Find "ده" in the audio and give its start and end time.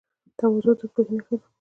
1.39-1.45